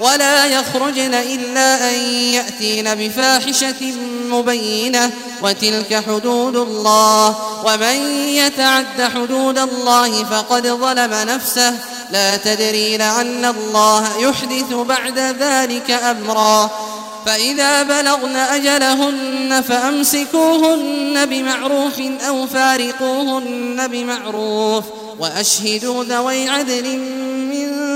ولا 0.00 0.46
يخرجن 0.46 1.14
إلا 1.14 1.88
أن 1.90 1.94
يأتين 2.34 2.94
بفاحشة 2.94 3.92
مبينة 4.30 5.10
وتلك 5.42 6.04
حدود 6.08 6.56
الله 6.56 7.36
ومن 7.66 8.12
يتعد 8.28 9.02
حدود 9.14 9.58
الله 9.58 10.24
فقد 10.24 10.66
ظلم 10.66 11.10
نفسه 11.28 11.74
لا 12.12 12.36
تدري 12.36 12.96
لعل 12.96 13.44
الله 13.44 14.06
يحدث 14.18 14.72
بعد 14.72 15.18
ذلك 15.18 15.90
أمرا 15.90 16.70
فإذا 17.26 17.82
بلغن 17.82 18.36
أجلهن 18.36 19.64
فأمسكوهن 19.68 21.26
بمعروف 21.26 22.00
أو 22.28 22.46
فارقوهن 22.46 23.88
بمعروف 23.88 24.84
وأشهدوا 25.18 26.04
ذوي 26.04 26.48
عدل 26.50 26.86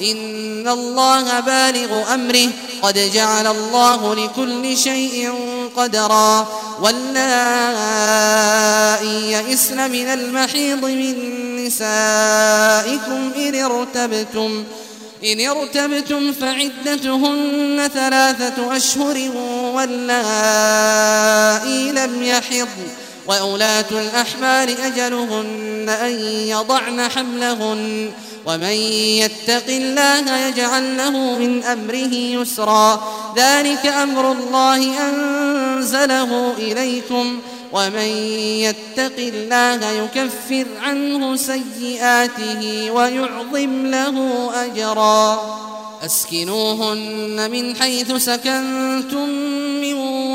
إن 0.00 0.68
الله 0.68 1.40
بالغ 1.40 2.14
أمره 2.14 2.48
قد 2.82 3.10
جعل 3.14 3.46
الله 3.46 4.14
لكل 4.14 4.76
شيء 4.76 5.32
قدرا 5.76 6.46
واللائي 6.82 9.32
يئسن 9.32 9.90
من 9.90 10.06
المحيض 10.06 10.84
من 10.84 11.56
نسائكم 11.66 13.30
إن 13.36 13.54
ارتبتم 13.62 14.64
إن 15.24 15.40
ارتبتم 15.50 16.32
فعدتهن 16.32 17.90
ثلاثة 17.94 18.76
أشهر 18.76 19.30
واللائي 19.74 21.92
لم 21.92 22.22
يحضن 22.22 22.68
وأولاة 23.28 23.86
الأحمال 23.90 24.68
أجلهن 24.80 25.88
أن 25.88 26.10
يضعن 26.48 27.08
حملهن 27.10 28.10
ومن 28.46 28.72
يتق 29.20 29.66
الله 29.68 30.36
يجعل 30.46 30.96
له 30.96 31.10
من 31.38 31.64
أمره 31.64 32.14
يسرا 32.14 33.12
ذلك 33.36 33.86
أمر 33.86 34.32
الله 34.32 35.08
أنزله 35.10 36.52
إليكم 36.58 37.38
ومن 37.72 38.16
يتق 38.62 39.16
الله 39.18 39.86
يكفر 39.90 40.66
عنه 40.82 41.36
سيئاته 41.36 42.90
ويعظم 42.90 43.86
له 43.86 44.50
أجرا 44.64 45.40
أسكنوهن 46.04 47.50
من 47.50 47.76
حيث 47.76 48.12
سكنتم 48.14 49.28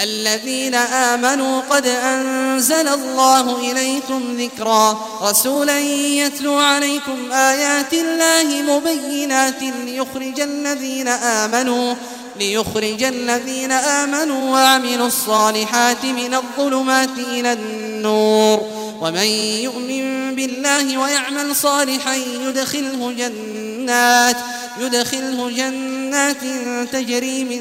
الذين 0.00 0.74
آمنوا 0.74 1.60
قد 1.70 1.86
أنزل 1.86 2.88
الله 2.88 3.70
إليكم 3.72 4.36
ذكرا 4.36 5.06
رسولا 5.22 5.78
يتلو 5.80 6.54
عليكم 6.58 7.32
آيات 7.32 7.92
الله 7.92 8.62
مبينات 8.72 9.62
ليخرج 9.84 10.40
الذين 10.40 11.08
آمنوا 11.08 11.94
ليخرج 12.40 13.02
الذين 13.02 13.72
آمنوا 13.72 14.50
وعملوا 14.50 15.06
الصالحات 15.06 16.04
من 16.04 16.34
الظلمات 16.34 17.18
إلى 17.18 17.52
النور 17.52 18.60
ومن 19.00 19.26
يؤمن 19.62 20.34
بالله 20.34 20.98
ويعمل 20.98 21.56
صالحا 21.56 22.14
يدخله 22.46 23.12
جنات 23.18 24.36
يدخله 24.78 25.50
جنات 25.50 26.44
تجري 26.92 27.44
من 27.44 27.60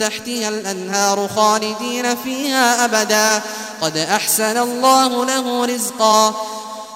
تحتها 0.00 0.48
الأنهار 0.48 1.28
خالدين 1.36 2.16
فيها 2.16 2.84
أبدا 2.84 3.40
قد 3.82 3.96
أحسن 3.96 4.58
الله 4.58 5.24
له 5.26 5.64
رزقا 5.64 6.34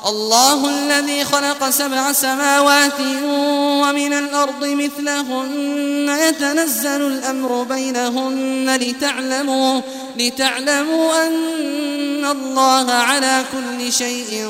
الله 0.06 0.68
الذي 0.68 1.24
خلق 1.24 1.70
سبع 1.70 2.12
سماوات 2.12 3.00
ومن 3.24 4.12
الأرض 4.12 4.64
مثلهن 4.64 6.16
يتنزل 6.28 7.02
الأمر 7.06 7.62
بينهن 7.62 8.76
لتعلموا, 8.76 9.80
لتعلموا 10.18 11.26
أن 11.26 12.24
الله 12.24 12.92
على 12.92 13.44
كل 13.52 13.92
شيء 13.92 14.48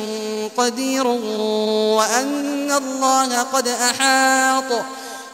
قدير 0.56 1.06
وأن 1.96 2.72
الله 2.72 3.42
قد 3.42 3.68
أحاط 3.68 4.84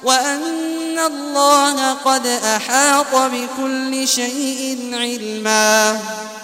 وأن 0.02 0.98
الله 0.98 1.92
قد 1.92 2.26
أحاط 2.26 3.14
بكل 3.14 4.08
شيء 4.08 4.90
علما 4.94 6.41